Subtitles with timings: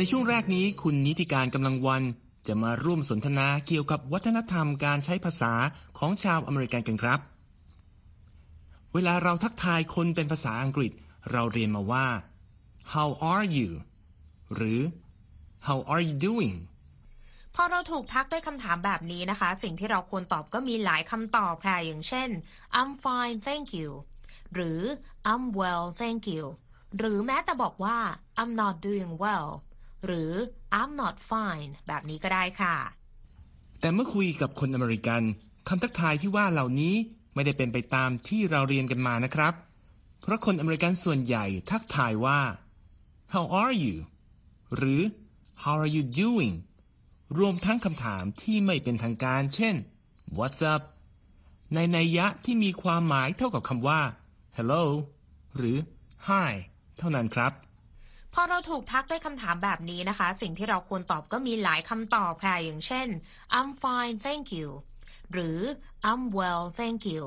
[0.00, 2.02] ในช่วงแรกนี้คุณนิติการกำลังวัน
[2.46, 5.52] จะมาร่วมสนทนาเกี่ยวกับวัฒนธรรมการใช้ภาษา
[5.98, 7.20] ของชาวอเมริกันกันครับ
[8.94, 10.92] เวลาเราทักทายคนเป็นภาษาอังกฤษ
[11.32, 12.06] เราเรียนมาว่า
[12.94, 13.70] how are you
[14.54, 14.80] หรือ
[15.66, 16.56] how are you doing
[17.54, 22.28] พอเราถูกทักด้วยคำถามแบบนี้นะคะ สิ่งที่เราควรตอบก็มีหลายคำตอบค่ะ อย่างเช่น
[22.78, 23.90] I'm fine thank you
[24.54, 24.80] หรือ
[25.32, 26.44] I'm well thank you
[26.98, 27.98] หรือแม้แต่บอกว่า
[28.40, 29.48] I'm not doing well
[30.06, 30.32] หรือ
[30.78, 32.76] I'm not fine แบบนี้ก็ได้ค่ะ
[33.80, 35.22] แต่เมื่อคุยกับคนอเมริกัน
[35.68, 36.94] คำทักทายที่ว่าเหล่านี้
[37.34, 39.54] ไม่ได้เป็นไปตามที่เราเรียนกันมานะครับ
[40.20, 42.40] เพราะคนอเมริกันส่วนใหญ่ทักทายว่า
[43.32, 43.96] How are you
[44.76, 45.00] หรือ
[45.62, 46.54] How are you doing
[47.38, 49.74] รวมทั้งคำถามที่ไม่เป็นทางการ เช่น
[50.38, 50.82] What's up
[51.74, 54.00] ในนัยยะที่มีความหมายเท่ากับคำว่า
[54.56, 54.84] Hello
[55.56, 55.76] หรือ
[56.28, 56.52] Hi
[56.98, 57.52] เท่านั้นครับ
[58.34, 63.08] พอเราถูกทักด้วยคำถามแบบนี้นะคะ สิ่งที่เราควรตอบก็มีหลายคำตอบค่ะ อย่างเช่น
[63.58, 64.68] I'm fine thank you
[65.32, 65.58] หรือ
[66.10, 67.22] I'm well thank you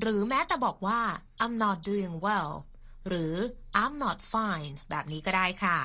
[0.00, 1.00] หรือแม้แต่บอกว่า
[1.42, 2.50] I'm not doing well
[3.08, 3.34] หรือ
[3.82, 5.78] I'm not fine แบบนี้ก็ได้ค่ะ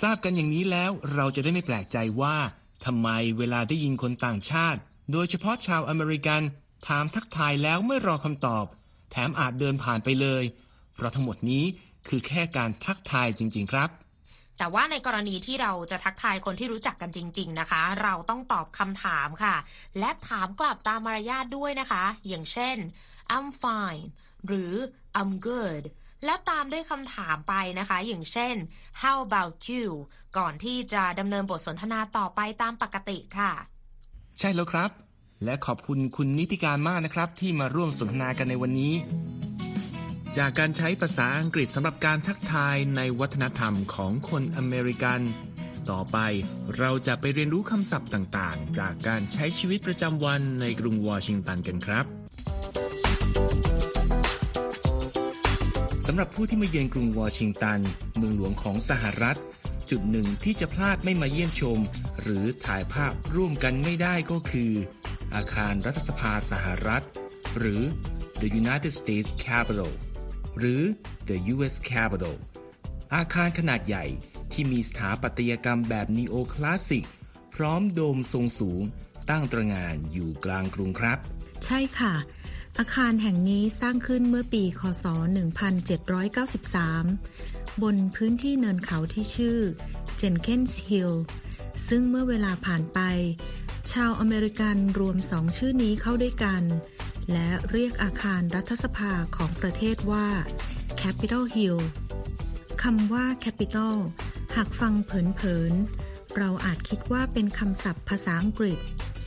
[0.00, 2.36] ทราบกันอย่างนี้แล้วเราจะได้ไม่แปลกใจว่า
[2.84, 3.08] ทำไม
[3.38, 4.80] เวลาได้ยินคนต่างชาติ
[5.12, 6.42] โดยเฉพาะชาวอเมริกัน
[6.88, 8.64] ถามทักทายแล้วไม่รอคำตอบ
[9.10, 10.44] แถมอาจเดินผ่านไปเลย
[10.94, 11.64] เพราะทั้งหมดนี้
[12.08, 13.90] คือแค่การทักทายจริง ๆ ครับ
[14.58, 19.56] แต่ว่าในกรณีที่เราจะทักทายคนที่รู้จักกันจริง ๆ นะคะ เราต้องตอบคำถามค่ะ
[19.98, 22.76] และถามกลับตามมารยาทด้วยนะคะ อย่างเช่น
[23.34, 24.04] I'm fine
[24.46, 24.72] หรือ
[25.20, 25.84] I'm good
[26.24, 28.54] แล้วตามด้วยคำถามไปนะคะ อย่างเช่น
[29.02, 29.86] How about you
[30.38, 33.52] ก่อนที่จะดำเนินบทสนทนาต่อไปตามปกติค่ะ
[34.38, 34.90] ใช่แล้วครับ
[35.44, 38.92] และขอบคุณคุณนิติการมากนะครับ ที่มาร่วมสนทนากันในวันนี้
[40.36, 45.20] จากการใช้ภาษาอังกฤษสำหรับการทักทายในวัฒนธรรมของคนอเมริกัน
[45.90, 46.18] ต่อไป
[46.78, 52.04] เราจะไปเรียนรู้คำศัพท์ต่างๆ จากการใช้ชีวิตประจำวันในกรุงวอชิงตันกันครับ
[56.06, 57.78] สำหรับผู้ที่มาเยือนกรุงวอชิงตัน
[58.16, 59.38] เมืองหลวงของสหรัฐ
[59.90, 61.78] จุดหนึ่งที่จะพลาดไม่มาเยี่ยมชม
[62.22, 64.72] หรือถ่ายภาพร่วมกันไม่ได้ก็คือ
[65.34, 67.04] อาคารรัฐสภาสหรัฐ
[67.58, 67.82] หรือ
[68.40, 69.92] the United States Capitol
[70.58, 70.82] หรือ
[71.28, 71.76] the U.S.
[71.90, 72.36] Capitol
[73.14, 74.04] อาคารขนาดใหญ่
[74.52, 77.06] ที่มีสถาปัตยกรรมแบบนีโอคลาสสิก
[77.54, 78.82] พร้อมโดมทรงสูง
[79.30, 81.18] ตั้งตระหง่านอยู่กลางกรุงครับ
[81.64, 82.14] ใช่ค่ะ
[82.78, 85.04] อาคารแห่งนี้สร้างขึ้นเมื่อปี คศ
[86.68, 89.58] 1793 บนพื้นที่เนินเขาที่ชื่อ
[90.16, 91.12] เจนเคนส์ฮิล
[91.88, 93.00] ซึ่งเมื่อเวลาผ่านไป
[93.92, 96.62] ชาวอเมริกันรวมสองชื่อนี้เข้าด้วยกัน
[97.32, 100.26] และเรียกอาคารรัฐสภาของประเทศว่า
[101.00, 101.78] Capitol Hill
[102.82, 103.96] คำว่า Capital
[104.56, 108.78] หากฟังเผินๆ เราอาจคิดว่าเป็นคำศัพท์ภาษาอังกฤษ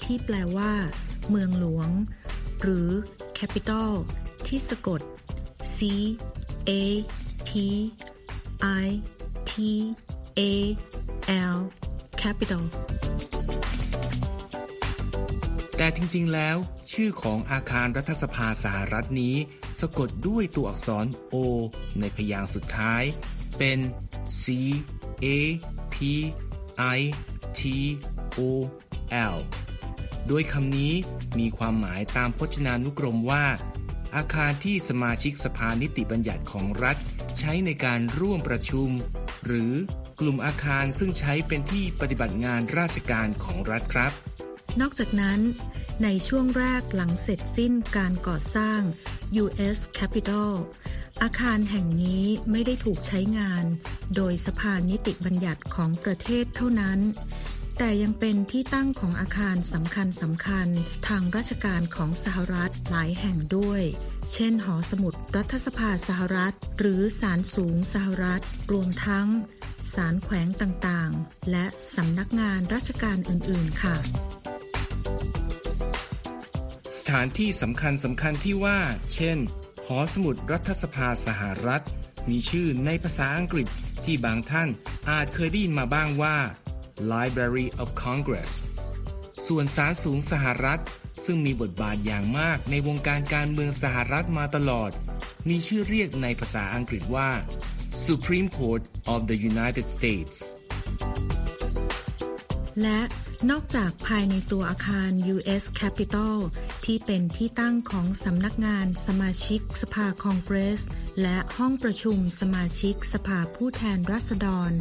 [0.03, 0.72] ที่แปลว่า
[1.29, 1.90] เมืองหลวง
[2.61, 2.90] หรือ
[3.38, 3.91] capital
[4.47, 5.01] ที่สะกด
[5.75, 5.79] c
[6.69, 6.72] a
[7.47, 7.50] p
[8.84, 8.88] i
[9.50, 9.51] t
[10.40, 10.41] a
[11.53, 11.57] l
[12.22, 12.63] capital
[15.84, 16.58] แต่จริงๆ แล้ว
[16.94, 19.36] ชื่อของอาคารรัฐสภาสหรัฐนี้
[19.80, 21.36] สะกดด้วยตัวอักษร O
[22.00, 23.03] ในพยางค์สุดท้าย
[23.58, 23.80] เป็น
[24.41, 24.44] C
[25.25, 25.28] A
[25.94, 25.96] P
[26.97, 27.00] I
[27.59, 27.62] T
[28.38, 28.40] O
[29.34, 29.38] L
[30.28, 30.94] โดยคำนี้
[31.40, 33.46] มีความหมายตามพจนานุกรมว่า
[34.16, 36.97] อาคารที่สมาชิกสภานิติบัญญัติของรัฐ
[37.40, 38.90] ใช้ในการร่วมประชุม
[39.46, 39.72] หรือ
[40.20, 44.14] กลุ่มอาคารซึ่งใช้เป็นที่ปฏิบัติงานราชการของรัฐครับ
[44.82, 45.40] นอกจากนั้น
[46.03, 48.82] ในช่วงแรกหลังเสร็จสิ้นการก่อสร้าง
[49.44, 49.78] U.S.
[49.98, 50.53] Capitol
[51.22, 53.66] อาคารแห่งนี้ไม่ได้ถูกใช้งาน
[54.16, 57.00] โดยสภานิติบัญญัติของประเทศเท่านั้น
[57.78, 60.68] แต่ยังเป็นที่ตั้งของอาคารสำคัญสำคัญ
[61.08, 63.82] ทางราชการของสหรัฐหลายแห่งด้วย
[64.34, 69.28] เช่น หอสมุดรัฐสภาสหรัฐ หรือศาลสูงสหรัฐ รวมทั้ง
[69.94, 71.66] ศาลแขวงต่างๆ และ
[71.96, 73.98] สำนักงานราชการอื่น ๆ ค่ะ
[77.11, 78.79] ถานที่สำคัญสำคัญที่ว่า
[79.13, 79.37] เช่น
[79.87, 81.84] หอสมุดรัฐสภาสหรัฐ
[82.29, 83.67] มีชื่อในภาษาอังกฤษ
[84.05, 84.69] ที่บางท่าน
[85.09, 86.37] อาจเคยได้ยินมาบ้างว่า
[87.13, 88.52] Library of Congress
[89.47, 90.81] ส่วนศาลสูงสหรัฐ
[91.25, 94.91] ซึ่งมีบทบาทอย่างมากในวงการการเมืองสหรัฐมาตลอด
[95.49, 97.29] มีชื่อเรียกในภาษาอังกฤษว่า
[98.05, 98.84] Supreme Court
[99.14, 100.35] of the United States
[102.81, 102.99] และ
[103.49, 105.64] นอกจากภายในตัวอาคาร U.S.
[105.79, 106.38] Capitol
[106.85, 110.82] ที่เป็นที่ตั้งของสำนักงานสมาชิกสภาคองเกรส
[111.22, 114.72] และห้องประชุมสมาชิกสภาผู้แทนรัษฎร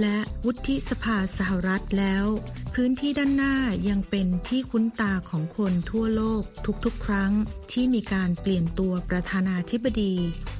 [0.00, 2.26] และวุฒิสภาสหรัฐแล้ว
[2.74, 3.56] พื้นที่ด้านหน้า
[3.88, 6.42] ยังเป็นที่คุ้นตาของคนทั่วโลก
[6.84, 7.32] ทุกๆ ครั้ง
[7.72, 10.14] ที่มีการเปลี่ยนตัวประธานาธิบดี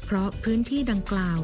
[0.05, 1.41] เพราะพื้นที่ดังกล่าว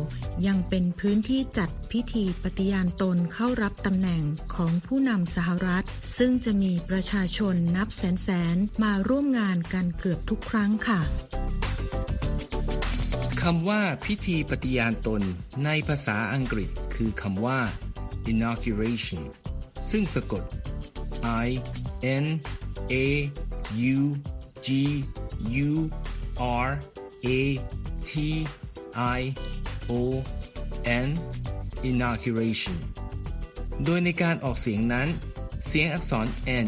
[0.47, 4.23] ยังเป็นพื้นที่จัดพิธีปฏิญาณตนเข้ารับตำแหน่ง
[4.55, 5.87] ของผู้นำสหรัฐ
[6.19, 11.01] ซึ่งจะมีประชาชนนับแสนๆมาร่วมงานกันเกือบทุกครั้งค่ะ
[13.47, 15.23] คำว่าพิธีปฏิญาณตน
[15.65, 17.61] ในภาษาอังกฤษคือคำว่า
[18.31, 19.23] inauguration
[19.91, 20.45] ซึ่งสะกด
[21.45, 21.49] i
[22.25, 22.27] n
[22.93, 22.95] a
[23.97, 24.01] u
[24.67, 24.69] g
[25.69, 25.73] u
[26.67, 26.69] r
[27.27, 27.29] a
[28.11, 28.13] t
[29.17, 29.21] i
[29.91, 29.93] o
[31.07, 31.09] n
[31.91, 32.77] inauguration
[33.85, 35.09] โดยในการออกเสียงนั้น
[35.67, 36.27] เสียงอักษร
[36.65, 36.67] n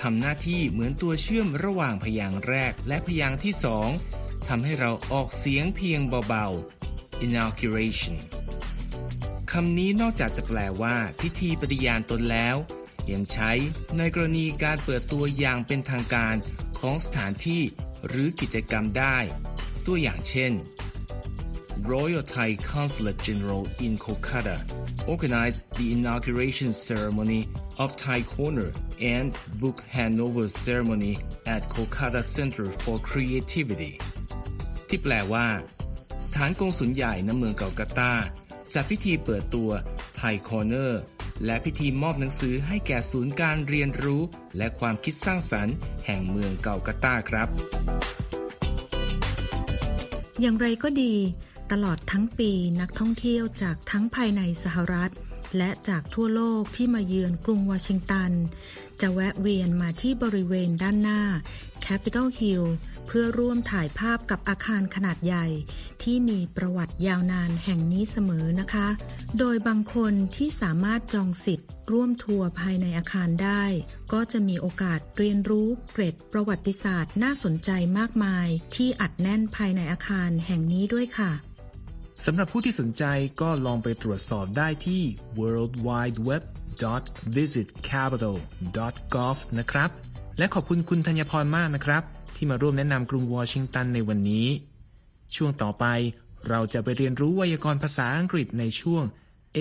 [0.00, 3.88] ทำหน้าที่เหมือนตัวเชื่อมระหว่างพยางค์แรกและพยางค์ที่สอง
[4.48, 8.16] ทำให้เราออกเสียงเพียงเบาๆ inauguration
[9.50, 12.56] คำนี้นอกจากจะแปลว่าพิธีปฏิญาณตนแล้ว
[13.12, 13.52] ยังใช้
[13.98, 16.34] ในกรณีการเปิดตัวอย่างเป็นทางการ
[16.80, 17.62] ของสถานที่
[18.06, 19.18] หรือกิจกรรมได้
[19.86, 20.52] ตัวอย่างเช่น
[21.92, 24.58] Royal Thai Consulate General in Kolkata
[25.12, 27.42] organized the inauguration ceremony
[27.82, 28.70] of Thai Corner
[29.00, 29.28] and
[29.60, 31.18] Book Handover ceremony
[31.54, 33.92] at Kolkata Center for Creativity
[34.88, 35.46] ที่แปลว่า
[36.26, 38.12] สถานกงสุลใหญ่ณเมืองโกลกาตา
[38.74, 39.70] จัดพิธีเปิดตัว
[40.16, 41.00] Thai Corner
[41.44, 44.22] และพิธีมอบหนังสือให้แก่ศูนย์การเรียนรู้
[44.56, 45.74] และความคิดสร้างสรรค์
[46.06, 47.48] แห่งเมืองเกากาตาครับ
[50.40, 51.14] อย่างไรก็ดี
[51.72, 52.50] ตลอดทั้งปี
[52.80, 55.12] นักท่องเที่ยวจากทั้งภายในสหรัฐ
[55.56, 58.32] และจากทั่วโลกที่มาเยือนกรุงวอชิงตัน
[59.00, 61.22] จะแวะเวียนมาที่บริเวณด้านหน้า
[61.86, 62.64] Capitol Hill
[63.06, 65.46] เพื่อร่วมถ่ายภาพกับอาคารขนาดใหญ่
[66.02, 68.88] ที่มีประวัติยาวนานแห่งนี้เสมอนะคะ
[69.38, 73.64] โดยบางคนที่สามารถจองสิทธิ์ ร่วมทัวร์ภายในอาคารได้
[74.12, 81.32] ก็จะมีโอกาสเรียนรู้เกร็ดประวัติศาสตร์น่าสนใจมากมาย ที่อัดแน่นภายในอาคารแห่งนี้ด้วยค่ะ
[82.24, 83.04] สำหรับผู้ที่สนใจ
[83.40, 85.02] ก็ลองไปตรวจสอบได้ที่
[85.38, 86.42] world wide web
[87.36, 89.90] visitcapital.gov นะครับ
[90.38, 92.02] และขอบคุณคุณธัญพรมากนะครับ
[92.36, 94.46] ที่มาร่วมแนะนำกรุงวอชิงตันในวันนี้
[95.34, 95.84] ช่วงต่อไป
[96.48, 99.02] เราจะไปเรียนรู้ไวยากรณ์ภาษาอังกฤษในช่วง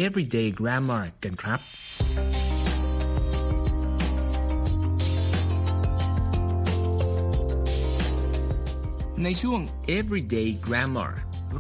[0.04, 1.60] Everyday Grammar กันครับ
[9.24, 9.60] ในช่วง
[9.98, 11.12] Everyday Grammar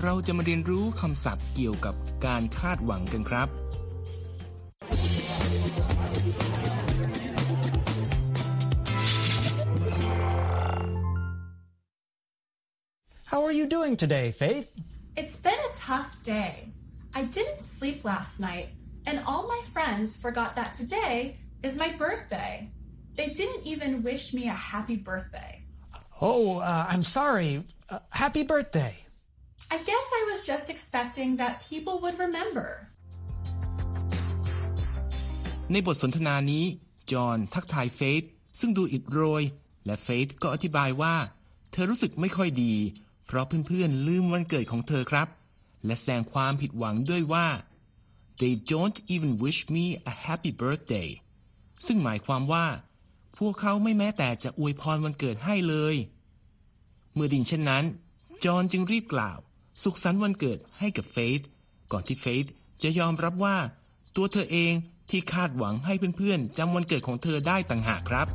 [0.01, 1.95] เราจะมาเรียนรู้คำศัพท์เกี่ยวกับ
[2.25, 3.49] การคาดหวังกันครับ
[13.31, 14.67] How are you doing today, Faith?
[15.17, 16.71] It's been a tough day.
[17.13, 18.69] I didn't sleep last night,
[19.05, 22.71] and all my friends forgot that today is my birthday.
[23.15, 25.63] They didn't even wish me a happy birthday.
[26.21, 27.63] Oh, uh, I'm sorry.
[27.89, 29.04] Uh, happy birthday.
[29.69, 32.67] I guess I was just expecting that people would remember.
[35.71, 36.63] ในบทสนทนานี้
[37.11, 38.23] จอห์นทักทายเฟธ
[38.59, 39.43] ซึ่งดูอิดโรย
[39.85, 41.15] และเฟธก็อธิบายว่า
[41.71, 42.73] เธอรู้สึกไม่ค่อยดี
[43.25, 45.27] เพราะเพื่อนๆ ลืมวันเกิดของเธอครับ
[45.85, 47.47] และแสดงความผิดหวังด้วยว่า
[48.41, 51.09] they don't even wish me a happy birthday
[51.85, 52.65] ซึ่งหมายความว่า
[53.37, 55.95] พวกเขาไม่แม้แต่จะอวยพรวันเกิดให้เลย
[57.13, 57.83] เมื่อดินเช่นนั้น
[58.43, 59.37] จอห์นจึงรีบกล่าว
[59.82, 61.40] สุขสันต์วันเกิดให้กับเฟธ
[61.92, 62.44] ก่อนที่เฟธ
[62.82, 63.56] จะยอมรับว่า
[64.16, 64.72] ตัวเธอเอง
[65.10, 68.28] ที่คาดหวังให้เพื่อนๆจำวันเกิดของเธอได้ต่างหากครับ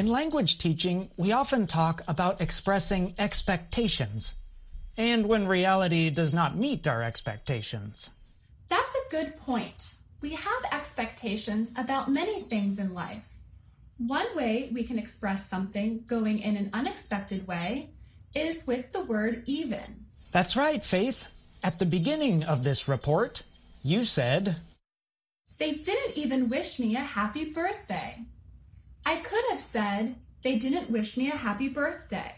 [0.00, 4.34] In language teaching, we often talk about expressing expectations,
[5.10, 7.94] and when reality does not meet our expectations.
[8.68, 9.80] That's a good point.
[10.20, 13.26] We have expectations about many things in life.
[14.18, 17.68] One way we can express something going in an unexpected way
[18.33, 20.05] is with the word even.
[20.31, 21.27] That's right, Faith.
[21.63, 23.43] At the beginning of this report,
[23.83, 24.55] you said,
[25.57, 28.25] They didn't even wish me a happy birthday.
[29.05, 32.33] I could have said they didn't wish me a happy birthday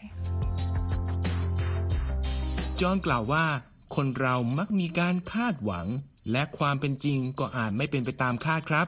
[2.80, 3.46] จอห์นกล่าวว่า
[3.94, 5.86] คนเรามักมีการคาดหวัง
[6.32, 8.86] และความเป็นจริงก็อาจไม่เป็นไปตามคาดครับ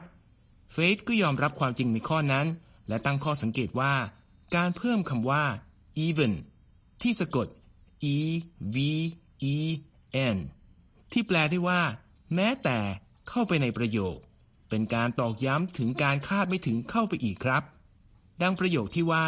[0.71, 2.47] เฟธก็ยอมรับความจริงในข้อนั้น
[2.87, 3.93] และตั้งข้อสังเกตว่า
[4.55, 5.43] การเพิ่มคำว่า
[6.05, 6.33] even
[7.01, 7.47] ที่สะกด
[8.13, 8.17] e
[8.75, 8.77] v
[9.53, 9.55] e
[10.35, 10.37] n
[11.11, 11.81] ที่แปลได้ว่า
[12.35, 12.77] แม้แต่
[13.29, 14.17] เข้าไปในประโยค
[14.69, 17.63] เป็นการตอกย้ำถึงการคาดไม่ถึงเข้าไปอีกครับ
[18.41, 19.27] ดังประโยคที่ว่า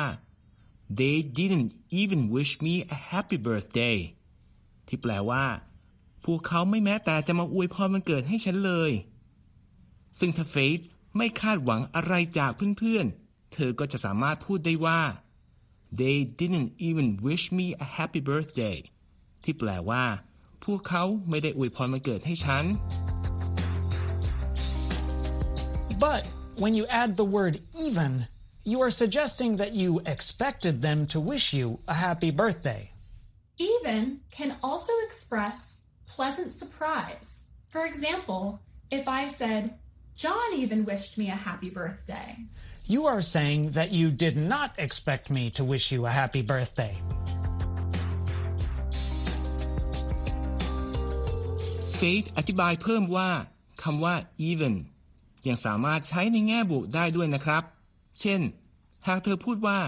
[0.99, 1.69] they didn't
[2.01, 3.97] even wish me a happy birthday
[4.87, 5.45] ที่แปลว่า
[6.25, 8.91] พวกเขาไม่แม้แต่จะมาอวยพรวันเกิดให้ฉันเลย
[10.19, 10.79] ซึ่งถ้าเฟธ
[11.17, 15.01] ไม่คาดหวังอะไรจากเพื่อนๆเธอก็จะสามารถพูดได้ว่า
[16.00, 18.78] they didn't even wish me a happy birthday
[19.44, 20.04] ที่แปลว่า
[20.64, 22.64] พวกเขาไม่ได้อวยพรวันเกิดให้ฉัน
[26.06, 26.22] But
[26.62, 27.54] when you add the word
[27.86, 28.12] even,
[28.70, 32.82] you are suggesting that you expected them to wish you a happy birthday.
[33.58, 35.56] Even can also express
[36.06, 37.28] pleasant surprise.
[37.68, 38.60] For example,
[38.90, 39.62] if I said,
[40.25, 42.29] John even wished me a happy birthday.
[42.93, 46.93] You are saying that you did not expect me to wish you a happy birthday.
[51.95, 53.29] เฟธอธิบายเพิ่มว่า
[53.83, 54.15] คำว่า
[54.49, 54.75] even
[55.47, 57.63] ยังสามารถใช้ในแง่บวกได้ด้วยนะครับ
[58.19, 58.41] เช่น
[59.07, 59.79] หากเธอพูดว่า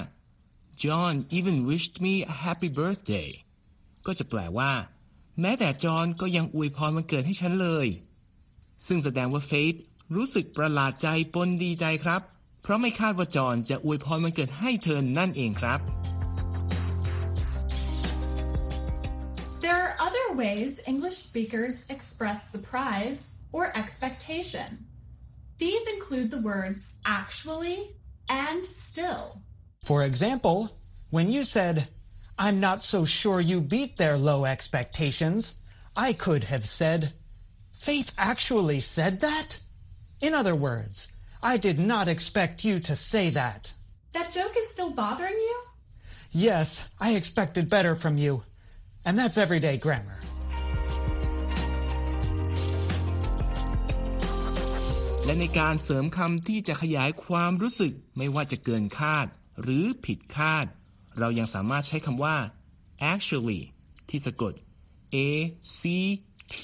[0.83, 3.29] John even wished me a happy birthday
[4.05, 4.71] ก็จะแปลว่า
[5.41, 7.88] แม้แต่จอห์นก็ยังอวยพรวันเกิดให้ฉันเลย
[8.88, 9.75] ซึ่งแสดงว่าเฟธ
[10.14, 12.22] รู้สึกประหลาดใจปนดีใจครับ
[12.62, 15.80] เพราะไม่คาดว่าจอห์นจะอวยพรวันเกิดให้เธอนั่นเองครับ
[19.64, 23.20] There are other ways English speakers express surprise
[23.56, 24.68] or expectation.
[25.58, 26.80] These include the words
[27.18, 27.78] actually
[28.28, 29.25] and still.
[29.88, 30.58] For example,
[31.10, 31.76] when you said,
[32.44, 35.40] I'm not so sure you beat their low expectations,
[35.96, 37.00] I could have said,
[37.72, 39.48] Faith actually said that?
[40.20, 40.96] In other words,
[41.42, 43.72] I did not expect you to say that.
[44.12, 45.56] That joke is still bothering you?
[46.32, 48.42] Yes, I expected better from you.
[49.04, 50.18] And that's everyday grammar.
[55.26, 59.26] และในการเสริมคำที่จะขยายความรู้สึกไม่ว่าจะเกินคาด
[59.62, 60.66] หรือผิดคาด
[61.18, 62.36] เรายังสามารถใช้คำว่า
[63.12, 63.60] actually
[64.08, 64.52] ที่สะกด
[65.14, 65.18] a
[65.78, 65.80] c
[66.54, 66.56] t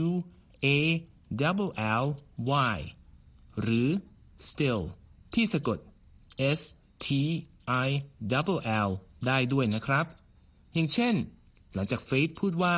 [0.00, 0.04] u
[0.64, 0.66] a
[1.41, 1.71] double
[2.03, 2.05] l
[2.75, 2.79] y
[3.61, 3.89] หรือ
[4.49, 4.81] still
[5.33, 5.77] ที่สะกด
[6.57, 6.59] s
[7.05, 7.07] t
[7.85, 7.87] i
[8.31, 8.89] double l
[9.27, 10.05] ได้ด้วยนะครับ
[10.73, 11.15] อย่างเช่น
[11.73, 12.77] หลังจากเฟธพูดว่า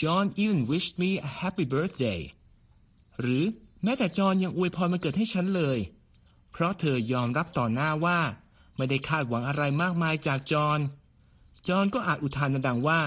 [0.00, 2.20] John even wished me a happy birthday
[3.20, 3.44] หรือ
[3.82, 5.78] แม้แต่จอห์นยังอวยพรมาเกิดให้ฉันเลย
[6.52, 8.20] เพราะเธอยอมรับต่อหน้าว่า
[8.76, 10.80] ไม่ได้คาดหวังอะไรมากมายจากจอห์น
[11.68, 13.00] จอห์นก็อาจอุทานดังๆว่า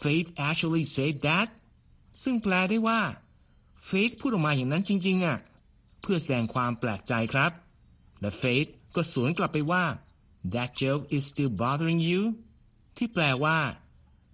[0.00, 1.48] Faith actually said that
[2.22, 3.00] ซึ่งแปลได้ว่า
[3.88, 5.38] Faith พูดออกมาอย่างนั้นจริง ๆอะ
[6.00, 7.52] เพื่อแสดงความแปลกใจครับ
[8.20, 9.84] และ Faith ก็สวนกลับไปว่า
[10.54, 12.22] That joke is still bothering you
[12.96, 13.58] ที่แปลว่า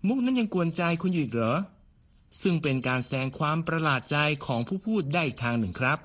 [0.06, 1.58] มุกนั้นยังกวนใจคุณอยู่อีกเหรอ
[2.42, 4.16] ซึ่งเป็นการแสดงความประหลาดใจ
[4.46, 5.98] ของผู้พูดได้อีกทางหนึ่งครับ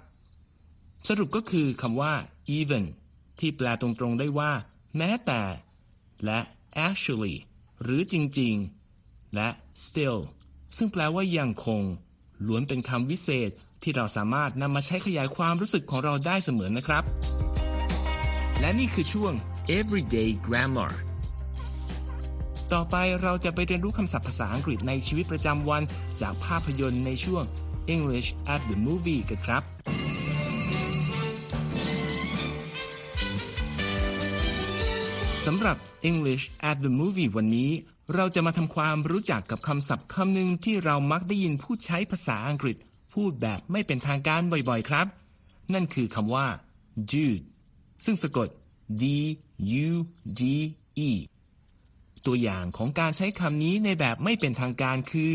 [1.07, 2.13] สรุปก็คือคำว่า
[2.57, 2.85] even
[3.39, 4.51] ที่แปลตรงๆได้ว่า
[4.97, 5.41] แม้แต่
[6.25, 6.39] และ
[6.87, 7.35] actually
[7.81, 8.53] หรือจริง
[8.93, 9.49] ๆ และ
[9.85, 10.19] still
[10.77, 11.83] ซึ่งแปลว่ายังคง
[12.47, 13.49] ล้วนเป็นคำวิเศษ
[13.83, 17.03] ที่เราสามารถนำมาใช้ขยายความรู้สึกของเราได้เสมอนะครับ
[18.59, 19.33] และนี่คือช่วง
[19.77, 20.91] everyday grammar
[22.73, 25.83] ต่อไปเราจะไปเรียนรู้คำศัพท์ภาษาอังกฤษในชีวิตประจำวัน
[26.21, 27.43] จากภาพยนตร์ในช่วง
[27.95, 29.63] English at the movie กันครับ
[35.51, 35.77] สำหรับ
[36.09, 37.71] English at the movie วันนี้
[38.15, 42.77] เราจะมาทำความรู้จักกับคำศัพท์คำหนึ่งที่เรามักได้ยินผู้ใช้ภาษาอังกฤษ
[43.13, 45.07] พูดแบบไม่เป็นทางการบ่อยๆครับ
[45.73, 46.47] นั่นคือคำว่า
[47.11, 47.43] dude
[48.05, 48.47] ซึ่งสะกด
[49.01, 49.03] d
[49.85, 49.89] u
[50.39, 50.41] d
[51.07, 51.09] e
[52.25, 55.31] ตัวอย่างของการใช้คำนี้ในแบบไม่เป็นทางการคือ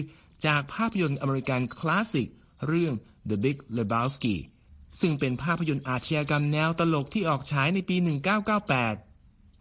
[0.46, 2.28] จากภาพยนตร์อเมริกันคลาสสิก
[2.66, 2.94] เรื่อง
[3.28, 4.36] The Big Lebowski
[5.00, 9.11] ซึ่งเป็นภาพยนตร์อาชญากรรมแนวตลกที่ออกฉายในปี 1998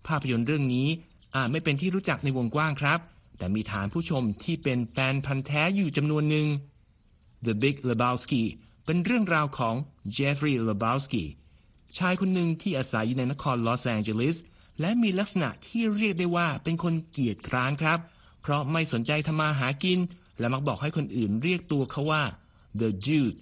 [0.08, 0.88] ภาพยนตร์เรื่องนี้
[1.36, 3.00] อาจไม่เป็นที่รู้จักในวงกว้างครับ
[3.38, 6.48] แต่มีฐานผู้ชมที่เป็นแฟนพันธุ์แท้อยู่จำนวนหนึ่ง
[7.46, 8.43] The Big Lebowski
[8.86, 9.75] เป็นเรื่องราวของ
[10.17, 11.24] Jeffrey Lebowski
[11.98, 14.38] ชายคนหนึ่งที่อาศัยอยู่ในนครลอสแองเจลิส
[14.79, 18.00] และมีลักษณะที่เรียกได้ว่าเป็นคนเกียจคร้านครับ
[18.41, 20.00] เพราะไม่สนใจทำมาหากิน
[20.39, 22.24] และมักบอกให้คนอื่นเรียกตัวเขาว่า
[22.79, 23.38] the dude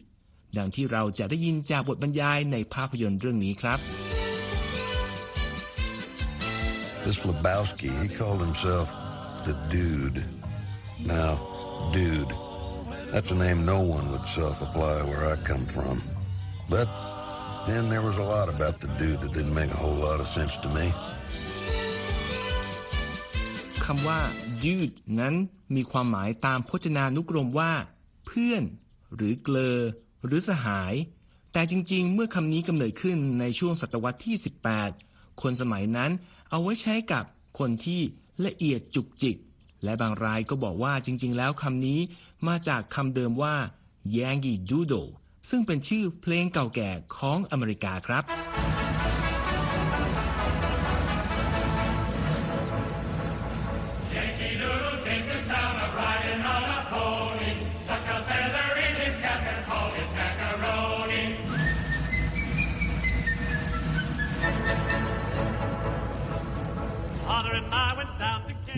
[0.57, 4.08] ดังที่เราจะได้ยินจากบทบรรยายในภาพยนตร์เรื่องนี้ครับ
[7.05, 8.87] This Lebowski, he called himself
[9.45, 10.25] the dude.
[10.99, 11.31] Now,
[11.93, 12.31] dude,
[13.11, 16.03] that's a name no one would self-apply where I come from.
[16.69, 16.87] But
[17.67, 20.27] then there was a lot about the dude that didn't make a whole lot of
[20.27, 20.85] sense to me.
[23.85, 24.19] คำว่า
[24.63, 25.33] dude นั้น
[25.75, 27.73] มีความหมายตามพจนานุกรมว่า
[28.25, 28.63] เพื่อน
[29.15, 29.77] หรือเกลอ
[30.25, 30.93] หรือสหาย
[31.53, 34.35] แต่จริง ๆ เมื่อคำนี้กำเนิดขึ้นในช่วงศตวรรษที่
[34.87, 36.11] 18 คนสมัยนั้น
[36.51, 37.23] เอาไว้ใช้กับ
[37.59, 38.01] คนที่
[38.45, 39.37] ละเอียดจุกจิก
[39.83, 41.99] และบางรายก็บอกว่าจริง ๆ แล้วคำนี้
[42.47, 43.55] มาจากคำเดิมว่า
[44.11, 44.93] แยงกีดูโด
[45.49, 48.23] ซึ่งเป็นชื่อเพลงเก่าแก่ของอเมริกาครับ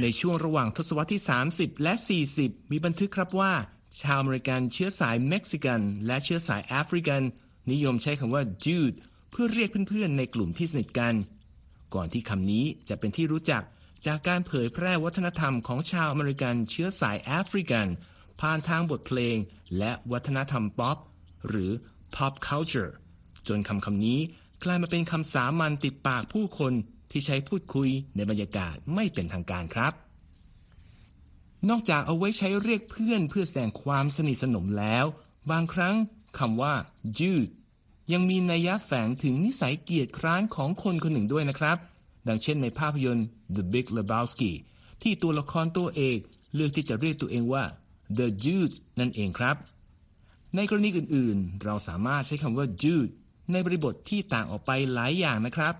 [0.02, 1.94] ในช่วงระหว่างทศวรรษที่ 30 และ
[2.34, 3.54] 40 มีบันทึกครับว่า
[4.02, 7.22] ชาวอเมริกันเชื้อสายเม็กซิกัน และเชื้อสายแอฟริกัน
[7.72, 8.98] นิยมใช้คำว่า dude
[9.32, 11.16] เพื่อเรียกเพื่อนๆ ในกลุ่มที่สนิทกัน
[11.94, 13.64] ก่อนที่คำนี้จะเป็นที่รู้จัก
[14.06, 17.88] จากการเผยแพร่วัฒนธรรมของชาวอเมริกันเชื้อสายแอฟริกัน
[18.42, 19.38] ผ่านทางบทเพลง
[19.78, 20.98] และวัฒนธรรมป๊อป
[21.48, 21.72] หรือ
[22.16, 22.92] pop culture
[23.48, 24.20] จนคำคำนี้
[24.64, 26.74] กลายมาเป็นคำสามัญติดปากผู้คน
[27.12, 29.94] ที่ใช้พูดคุยในบรรยากาศไม่เป็นทางการครับ
[31.70, 35.06] นอกจากเอาไว้ใช้เรียกเพื่อนเพื่อแสดงความสนิทสนมแล้ว
[35.52, 35.96] บางครั้ง
[36.38, 36.74] คำว่า
[37.18, 37.52] dude
[38.14, 41.78] ยังมีนัยแฝงถึงนิสัยเกียจคร้านของคนคนหนึ่งด้วยนะครับ
[42.28, 44.52] ดังเช่นในภาพยนตร์ The Big Lebowski
[45.02, 46.20] ที่ตัวละครตัวเอก
[46.54, 47.64] เลือกที่จะเรียกตัวเองว่า
[48.18, 49.56] the dude นั่นเองครับ
[50.56, 53.12] ในกรณีอื่นๆ เราสามารถใช้คำว่า dude
[53.52, 55.76] ในบริบทที่ต่างออกไปหลายอย่างนะครับ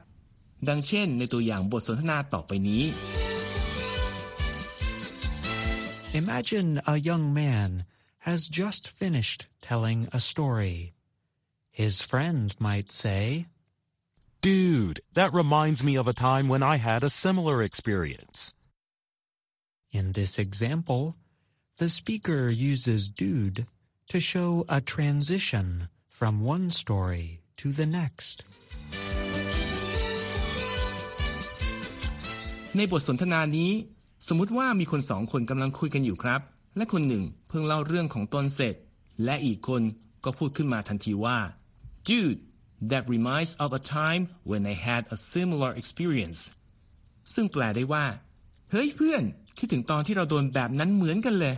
[0.69, 2.83] ดังเช่นในตัวอย่างบทสนทนาต่อไปนี้
[6.23, 7.85] Imagine a young man
[8.21, 10.95] has just finished telling a story.
[11.71, 13.47] His friend might say,
[14.41, 18.55] Dude, that reminds me of a time when I had a similar experience.
[19.93, 21.17] In this example,
[21.77, 23.67] the speaker uses dude
[24.09, 28.43] to show a transition from one story to the next.
[32.78, 33.72] ในบทสนทนานี้
[34.28, 36.42] สมมุติว่ามีคนสองคนกำลังคุยกันอยู่ครับ
[36.78, 38.76] และคนหนึ่งเพิ่งเล่าเรื่องของตนเสร็จ
[39.24, 39.82] และอีกคน
[40.24, 41.40] ก็พูดขึ้นมาทันทีว่า
[42.08, 42.40] dude
[42.90, 46.40] that reminds of a time when I had a similar experience
[47.34, 48.06] ซึ่งแปลได้ว่า
[48.72, 49.24] เฮ้ยเพื่อน
[49.58, 51.56] คิดถึงตอนที่เราโดนแบบนั้นเหมือนกันเลย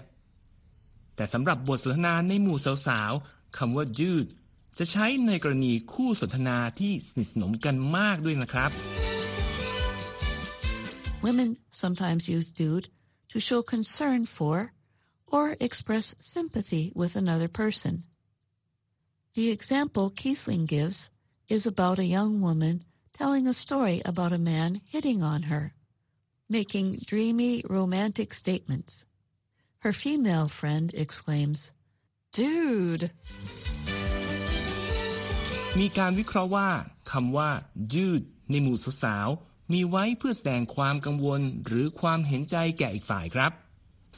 [1.16, 4.30] แต่สำหรับบทสนทนาในหมู่สาวๆคำว่า dude
[4.78, 8.72] จะใช้ในกรณีคู่สนทนาที่สนิทสนมกันมากด้วยนะครับ
[11.23, 12.89] Women sometimes use dude
[13.31, 14.73] to show concern for
[15.27, 18.05] or express sympathy with another person.
[19.35, 21.11] The example Kiesling gives
[21.49, 25.75] is about a young woman telling a story about a man hitting on her,
[26.49, 29.05] making dreamy romantic statements.
[29.81, 31.73] Her female friend exclaims,
[32.33, 33.11] Dude!
[35.79, 36.69] มีการวิเคราะห์ว่า
[37.11, 37.51] คำว่า
[37.93, 43.52] dude ในหมู่สาวๆ มีไว้เพื่อแสดงความกังวลหรือความเห็นใจแก่อีกฝ่ายครับ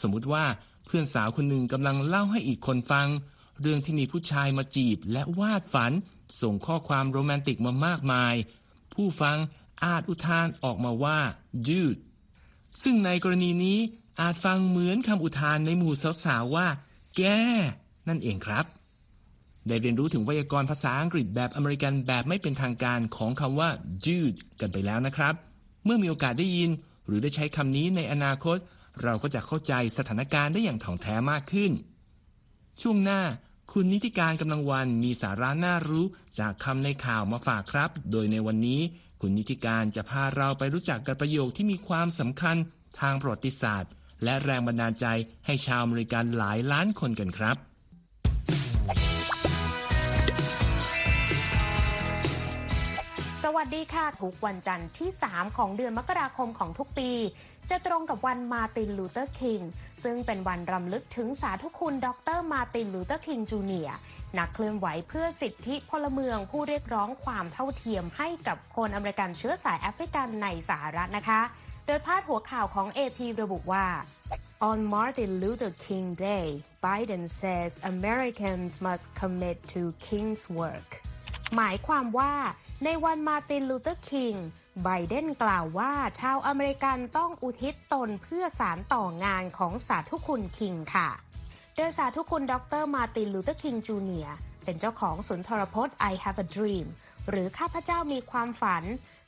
[0.01, 0.45] สมมุติว่า
[0.86, 3.08] เพื่อนสาวคนหนึ่งกำลังเล่าให้อีกคนฟัง
[3.62, 5.91] เรื่องที่มีผู้ชายมาจีบและวาดฝัน
[6.41, 8.34] ส่งข้อความโรแมนติกมามากมาย
[8.93, 9.38] ผู้ฟัง
[9.84, 11.19] อาจอุทานออกมาว่า
[11.67, 11.99] dude
[12.84, 13.79] ซึ่งในกรณีนี้
[14.19, 15.93] อาจฟังเหมือนคำอุทานในหมู่
[16.25, 16.67] สาวๆว่า
[17.17, 17.21] แก
[18.08, 18.65] นั่นเองครับ
[19.67, 23.69] ได้เรียนรู้ถึงไวยากรณ์ภาษาอังกฤษแบบอเมริกันแบบไม่เป็นทางการของคำว่า
[24.06, 25.34] dude กันไปแล้วนะครับ
[25.86, 26.69] เมื่อมีโอกาสได้ยิน
[27.08, 28.58] หรือได้ใช้คำนี้ในอนาคต
[29.04, 31.71] เราก็จะเข้าใจสถานการณ์ได้อย่างถ่องแท้มากขึ้น
[32.82, 33.21] ช่วงหน้า
[33.71, 36.06] คุณนีธิกาญจน์ กำลังวรรณมีสาระน่ารู้
[36.39, 38.82] จากคำในข่าวมาฝากครับ โดยในวันนี้
[39.21, 42.56] คุณนีธิกาญจน์จะพาเราไปรู้จักกับประโยคที่มีความสำคัญ
[42.99, 43.91] ทางประวัติศาสตร์
[44.23, 45.06] และแรงบันดาลใจ
[45.45, 47.58] ให้ชาวอเมริกันหลายล้านคนกันครับ
[53.57, 57.11] วัสดีค่ะทุกวันจันทร์ที่ 3 ของเดือนมกราคมของทุกปี
[57.69, 59.59] จะตรงกับวันมาร์ตินลูเทอร์คิง
[60.03, 63.97] ซึ่งเป็นวันรำลึกถึงสาธุคุณ ดร.มาร์ตินลูเทอร์คิงจูเนียร์
[64.37, 71.41] นักเคลื่อนไหวเพื่อสิทธิพลเมืองผู้เรียกร้องความเท่าเทียมให้กับคนอเมริกันเชื้อสายแอฟริกันในสหรัฐนะคะ
[71.85, 73.85] โดยพาดหัวข่าวของ AP ระบุว่า
[74.69, 76.47] On Martin Luther King Day,
[76.85, 80.89] Biden says Americans must commit to King's work
[81.55, 82.33] หมายความว่า
[82.83, 84.33] ในวันมาร์ตินลูเทอร์คิง
[84.83, 91.09] ไบเดนกล่าวว่าชาวอเมริกันต้องอุทิศตนเพื่อสานต่องานของสาธุคุณคิงค่ะ
[91.75, 94.29] โดยสาธุคุณดร.มาร์ตินลูเธอร์คิงจูเนียร์
[94.63, 96.88] เป็นเจ้าของสุนทรพจน์ I Have a Dream
[97.29, 98.83] หรือข้าพเจ้ามีความฝัน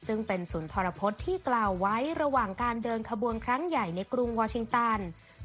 [0.08, 5.00] ซึ่งเป็นสุนทรพจน์ที่กล่าวไว้ระหว่างการเดินขบวนครั้งใหญ่ในกรุงวอชิงตัน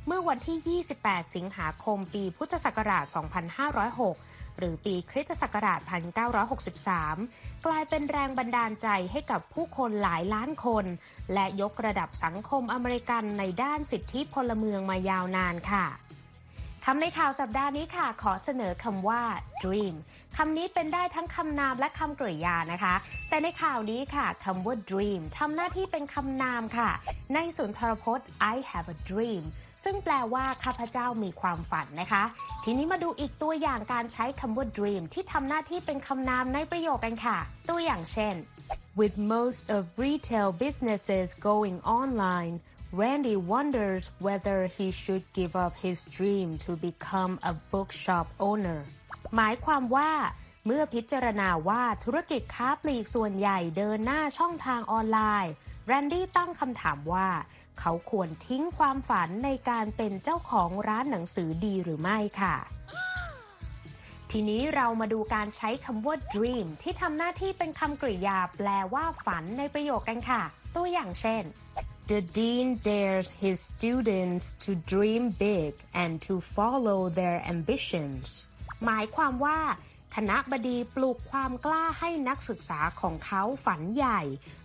[0.07, 3.05] เมื่อวันที่ 28 สิงหาคมปีพุทธศักราช
[3.71, 5.81] 2506 หรือปีคริสตศักราช
[6.73, 10.85] 1963 กลายเป็นแรงบันดาลใจให้กับผู้คนหลายล้านคน
[11.35, 15.87] และยกระดับสังคมอเมริกันในด้านสิทธิพลเมืองมายาวนานค่ะ
[16.85, 19.23] คำในข่าวสัปดาห์นี้ค่ะ ขอเสนอคำว่า
[19.63, 19.95] dream
[20.37, 22.95] คำนี้เป็นได้ทั้งคำนามและคำกริยานะคะ
[23.29, 26.91] แต่ในข่าวนี้ค่ะคำว่า dream ทำหน้าที่เป็นคำนามค่ะ
[27.35, 29.43] ในสุนทรพจน์ I have a dream
[29.85, 32.25] ซึ่งแปลว่าข้าพเจ้ามีความฝันนะคะ
[32.65, 38.35] ทีนี้มาดูอีกตัวอย่างการใช้คำว่า dream ที่ทำหน้าที่เป็นคำนามในประโยคกันค่ะ ตัวอย่างเช่น
[39.01, 42.55] with most of retail businesses going online
[43.01, 48.81] Randy wonders whether he should give up his dream to become a bookshop owner
[49.37, 50.11] หมายความว่า
[50.67, 55.53] เมื่อพิจารณาว่าธุรกิจค้าปลีกส่วนใหญ่เดินหน้าช่องทางออนไลน์
[55.87, 57.29] แรนดี้ตั้งคำถามว่า
[57.81, 62.57] เขาควรทิ้งความฝันในการเป็นเจ้าของร้านหนังสือดีหรือไม่ค่ะ
[64.31, 70.43] ทีนี้เรามาดูการใช้คำว่า dream ที่ทำหน้าที่เป็นคำกริยาแปลว่าฝันในประโยคกันค่ะ
[70.77, 71.45] ตัวอย่างเช่น
[72.13, 78.25] The dean dares his students to dream big and to follow their ambitions
[78.85, 79.59] หมายความว่า
[80.15, 84.21] คณะบดีปลูกความกล้าให้นักศึกษาของเขาฝันใหญ่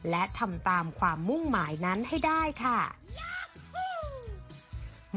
[0.10, 2.80] และทำตามความมุ่งหมายนั้นให้ได้ค่ะ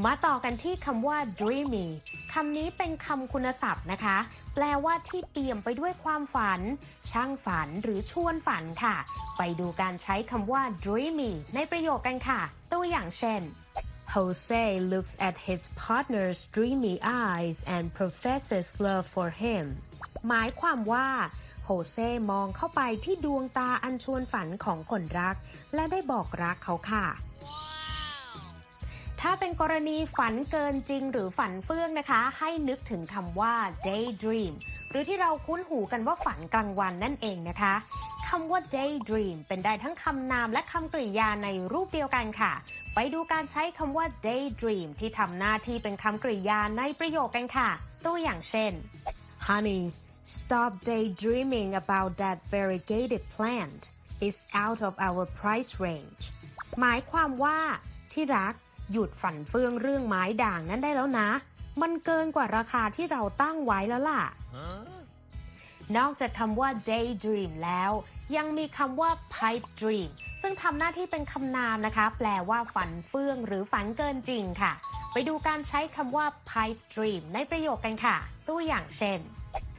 [0.05, 1.87] มาต่อกันที่คำว่า dreamy
[2.33, 4.17] คำนี้เป็นคำคุณศัพท์นะคะ
[4.55, 6.61] แปลว่าที่เปี่ยมไปด้วยความฝัน
[7.11, 8.97] ช่างฝันหรือชวนฝันค่ะ
[9.39, 12.41] ไปดูการใช้คำว่า dreamy ในประโยคกันค่ะ
[12.73, 13.41] ตัวอย่างเช่น
[14.15, 19.65] Jose looks at his partner's dreamy eyes and professes love for him
[20.29, 21.07] หมายความว่า
[21.65, 21.97] โฮเซ
[22.31, 25.37] มองเข้าไปที่ดวงตาอันชวนฝันของคนรัก
[25.75, 27.07] และได้บอกรักเขาค่ะ
[29.21, 33.55] ถ้าเป็นกรณีฝันเกินจริงหรือฝันเฟื่องนะคะ ให้นึกถึงคำว่า
[33.87, 34.53] daydream
[34.91, 37.75] หรือที่เราคุ้นหูกันว่าฝันกลางวันนั่นเองนะคะ
[38.29, 42.53] คำว่า daydream เป็นได้ทั้งคำนามและคำกริยาในรูปเดียวกันค่ะ
[42.95, 47.69] ไปดูการใช้คำว่า daydream ที่ทำหน้าที่เป็นคำกริยาในประโยคกันค่ะ
[48.05, 48.73] ตัวอย่างเช่น
[49.47, 49.83] honey
[50.23, 56.23] stop daydreaming about that variegated plant it's out of our price range
[56.81, 57.59] หมายความว่า
[58.13, 58.55] ที่รัก
[58.93, 61.29] หยุดฝันเฟืองเรื่องไม้ด่างนั้นได้แล้วนะ
[61.83, 64.23] มันเกินกว่าราคาที่เราตั้งไว้แล้วล่ะ
[65.99, 67.93] นอกจากคำว่า daydream แล้ว
[68.37, 70.11] ยังมีคำว่า pipe dream
[70.43, 74.73] ซึ่งทำหน้าที่เป็นคำนามนะคะ แปลว่าฝันเฟื่องหรือฝันเกินจริงค่ะ
[75.13, 78.17] ไปดูการใช้คำว่า pipe dream ในประโยคกันค่ะ
[78.49, 79.21] ตัวอย่างเช่น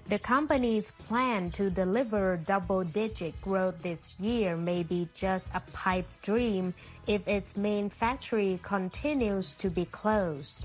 [0.10, 6.74] The company's plan to deliver double-digit growth this year may be just a pipe dream
[7.08, 10.58] if its main factory continues to be closed.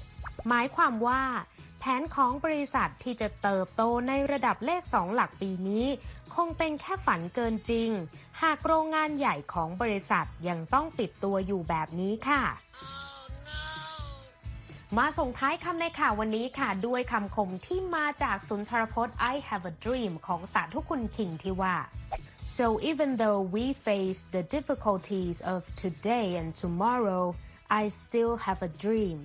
[0.49, 1.23] หมายความว่า
[1.79, 5.87] แผนของบริษัทที่จะเติบโตในระดับเลขสองหลักปีนี้
[6.35, 7.91] คงเป็นแค่ฝันเกินจริง
[8.43, 12.43] หากโรงงานใหญ่ของบริษัทยังต้องปิดตัวอยู่แบบนี้ค่ะ
[15.01, 21.77] มาส่งท้ายคำในข่าววันนี้ค่ะ ด้วยคำคมที่มาจากสุนทรพจน์ I have a dream ของสาธุคุณคิงที่ว่า
[22.57, 27.25] so even though we face the difficulties of today and tomorrow
[27.81, 29.19] I still have a dream